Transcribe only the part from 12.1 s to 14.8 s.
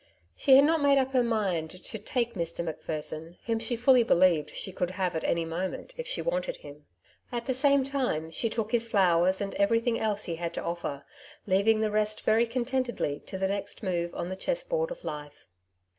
very contentedly to the next move on the chess